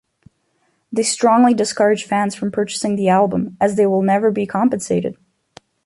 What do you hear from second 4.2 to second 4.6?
be